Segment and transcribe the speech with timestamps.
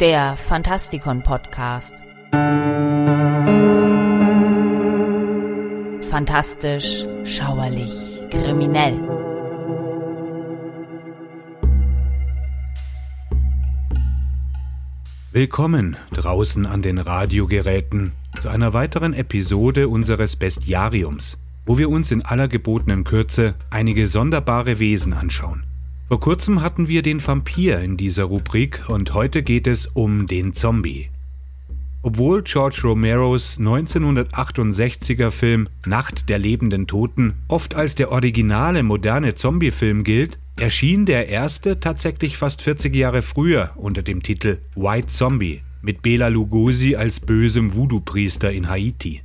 [0.00, 1.94] der Fantastikon Podcast.
[6.10, 8.98] Fantastisch, schauerlich, kriminell.
[15.32, 22.22] Willkommen draußen an den Radiogeräten zu einer weiteren Episode unseres Bestiariums, wo wir uns in
[22.22, 25.65] aller gebotenen Kürze einige sonderbare Wesen anschauen.
[26.08, 30.54] Vor kurzem hatten wir den Vampir in dieser Rubrik und heute geht es um den
[30.54, 31.08] Zombie.
[32.00, 40.04] Obwohl George Romeros 1968er Film Nacht der lebenden Toten oft als der originale moderne Zombie-Film
[40.04, 46.02] gilt, erschien der erste tatsächlich fast 40 Jahre früher unter dem Titel White Zombie mit
[46.02, 49.22] Bela Lugosi als bösem Voodoo-Priester in Haiti.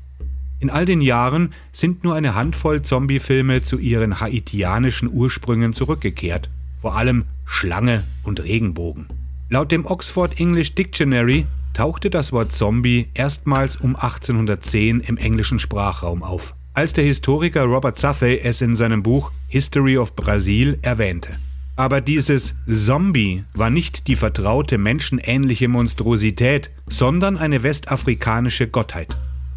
[0.60, 6.50] In all den Jahren sind nur eine Handvoll Zombie-Filme zu ihren haitianischen Ursprüngen zurückgekehrt
[6.82, 9.08] vor allem Schlange und Regenbogen.
[9.50, 16.24] Laut dem Oxford English Dictionary tauchte das Wort Zombie erstmals um 1810 im englischen Sprachraum
[16.24, 21.30] auf, als der Historiker Robert Southey es in seinem Buch History of Brazil erwähnte.
[21.76, 29.16] Aber dieses Zombie war nicht die vertraute menschenähnliche Monstrosität, sondern eine westafrikanische Gottheit.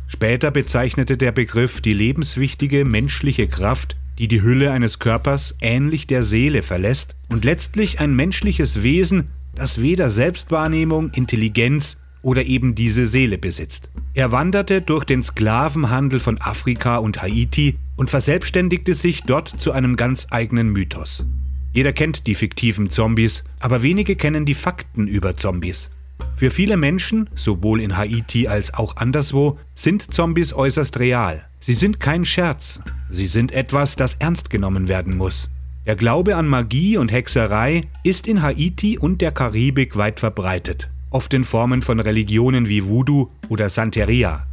[0.08, 6.24] Später bezeichnete der Begriff die lebenswichtige menschliche Kraft, die die Hülle eines Körpers ähnlich der
[6.24, 13.38] Seele verlässt und letztlich ein menschliches Wesen, das weder Selbstwahrnehmung, Intelligenz oder eben diese Seele
[13.38, 13.90] besitzt.
[14.14, 19.96] Er wanderte durch den Sklavenhandel von Afrika und Haiti und verselbstständigte sich dort zu einem
[19.96, 21.26] ganz eigenen Mythos.
[21.72, 25.90] Jeder kennt die fiktiven Zombies, aber wenige kennen die Fakten über Zombies.
[26.36, 31.44] Für viele Menschen, sowohl in Haiti als auch anderswo, sind Zombies äußerst real.
[31.58, 32.80] Sie sind kein Scherz,
[33.14, 35.48] sie sind etwas, das ernst genommen werden muss.
[35.86, 41.32] Der Glaube an Magie und Hexerei ist in Haiti und der Karibik weit verbreitet, oft
[41.34, 44.46] in Formen von Religionen wie Voodoo oder Santeria.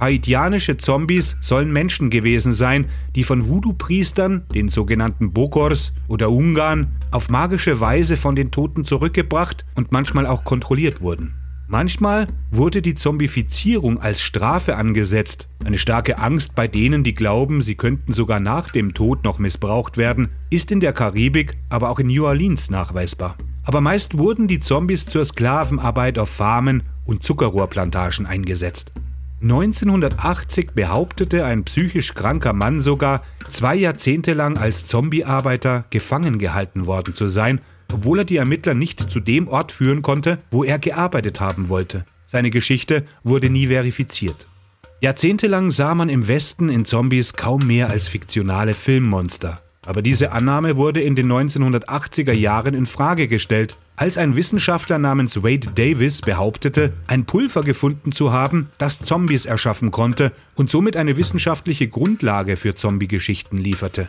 [0.00, 7.28] Haitianische Zombies sollen Menschen gewesen sein, die von Voodoo-Priestern, den sogenannten Bokors oder Ungarn, auf
[7.28, 11.34] magische Weise von den Toten zurückgebracht und manchmal auch kontrolliert wurden.
[11.72, 17.76] Manchmal wurde die Zombifizierung als Strafe angesetzt, eine starke Angst bei denen, die glauben, sie
[17.76, 22.08] könnten sogar nach dem Tod noch missbraucht werden, ist in der Karibik, aber auch in
[22.08, 23.38] New Orleans nachweisbar.
[23.64, 28.92] Aber meist wurden die Zombies zur Sklavenarbeit auf Farmen und Zuckerrohrplantagen eingesetzt.
[29.40, 37.14] 1980 behauptete ein psychisch kranker Mann sogar, zwei Jahrzehnte lang als Zombiearbeiter gefangen gehalten worden
[37.14, 41.40] zu sein, obwohl er die Ermittler nicht zu dem Ort führen konnte, wo er gearbeitet
[41.40, 42.04] haben wollte.
[42.26, 44.46] Seine Geschichte wurde nie verifiziert.
[45.00, 49.60] Jahrzehntelang sah man im Westen in Zombies kaum mehr als fiktionale Filmmonster.
[49.84, 55.42] Aber diese Annahme wurde in den 1980er Jahren in Frage gestellt als ein Wissenschaftler namens
[55.42, 61.16] Wade Davis behauptete, ein Pulver gefunden zu haben, das Zombies erschaffen konnte und somit eine
[61.18, 64.08] wissenschaftliche Grundlage für Zombie-Geschichten lieferte.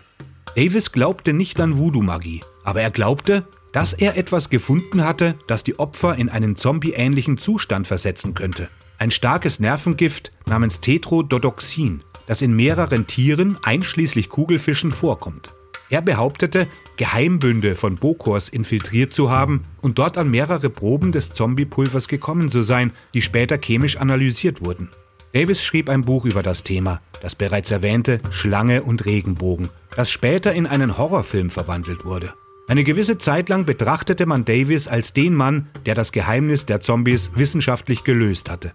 [0.56, 5.78] Davis glaubte nicht an Voodoo-Magie, aber er glaubte, dass er etwas gefunden hatte, das die
[5.80, 8.70] Opfer in einen zombie-ähnlichen Zustand versetzen könnte.
[9.00, 15.54] Ein starkes Nervengift namens Tetrododoxin, das in mehreren Tieren, einschließlich Kugelfischen, vorkommt.
[15.90, 22.08] Er behauptete, Geheimbünde von Bokors infiltriert zu haben und dort an mehrere Proben des Zombie-Pulvers
[22.08, 24.90] gekommen zu sein, die später chemisch analysiert wurden.
[25.34, 30.54] Davis schrieb ein Buch über das Thema, das bereits erwähnte Schlange und Regenbogen, das später
[30.54, 32.34] in einen Horrorfilm verwandelt wurde.
[32.74, 37.30] Eine gewisse Zeit lang betrachtete man Davis als den Mann, der das Geheimnis der Zombies
[37.36, 38.74] wissenschaftlich gelöst hatte.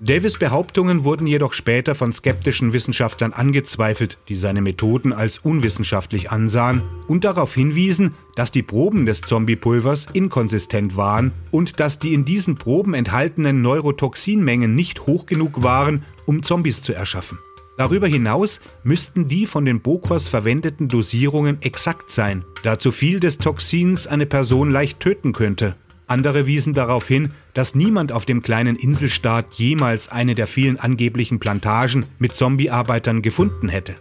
[0.00, 6.80] Davis Behauptungen wurden jedoch später von skeptischen Wissenschaftlern angezweifelt, die seine Methoden als unwissenschaftlich ansahen
[7.06, 12.54] und darauf hinwiesen, dass die Proben des Zombiepulvers inkonsistent waren und dass die in diesen
[12.54, 17.38] Proben enthaltenen Neurotoxinmengen nicht hoch genug waren, um Zombies zu erschaffen.
[17.76, 23.38] Darüber hinaus müssten die von den Bokors verwendeten Dosierungen exakt sein, da zu viel des
[23.38, 25.74] Toxins eine Person leicht töten könnte
[26.06, 31.38] andere wiesen darauf hin, dass niemand auf dem kleinen Inselstaat jemals eine der vielen angeblichen
[31.38, 33.94] Plantagen mit Zombiearbeitern gefunden hätte.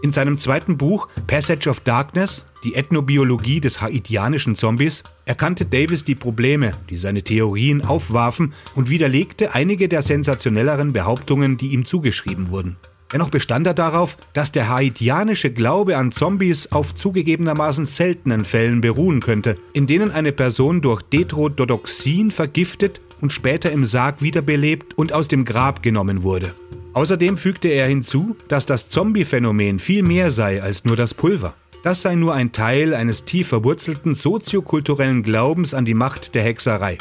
[0.00, 6.14] In seinem zweiten Buch Passage of Darkness, die Ethnobiologie des haitianischen Zombies, erkannte Davis die
[6.14, 12.76] Probleme, die seine Theorien aufwarfen und widerlegte einige der sensationelleren Behauptungen, die ihm zugeschrieben wurden.
[13.12, 19.20] Dennoch bestand er darauf, dass der haitianische Glaube an Zombies auf zugegebenermaßen seltenen Fällen beruhen
[19.20, 25.28] könnte, in denen eine Person durch Detrododoxin vergiftet und später im Sarg wiederbelebt und aus
[25.28, 26.54] dem Grab genommen wurde.
[26.92, 31.54] Außerdem fügte er hinzu, dass das Zombie-Phänomen viel mehr sei als nur das Pulver.
[31.84, 36.98] Das sei nur ein Teil eines tief verwurzelten soziokulturellen Glaubens an die Macht der Hexerei.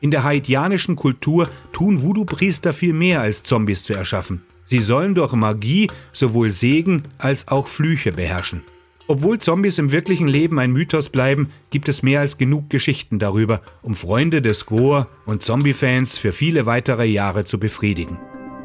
[0.00, 4.42] In der haitianischen Kultur tun Voodoo-Priester viel mehr als Zombies zu erschaffen.
[4.68, 8.64] Sie sollen durch Magie sowohl Segen als auch Flüche beherrschen.
[9.06, 13.62] Obwohl Zombies im wirklichen Leben ein Mythos bleiben, gibt es mehr als genug Geschichten darüber,
[13.80, 18.18] um Freunde des Gore und Zombie-Fans für viele weitere Jahre zu befriedigen.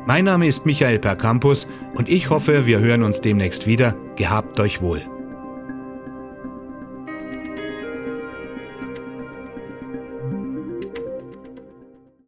[0.06, 3.96] Mein Name ist Michael Percampus und ich hoffe, wir hören uns demnächst wieder.
[4.18, 5.13] Gehabt euch wohl.